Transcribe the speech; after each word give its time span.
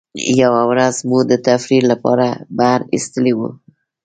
یوه 0.41 0.61
ورځ 0.71 0.95
مو 1.09 1.19
د 1.29 1.33
تفریح 1.47 1.83
له 1.89 1.95
پاره 2.03 2.29
بهر 2.57 2.79
ایستلي 2.93 3.33
وو. 3.37 3.49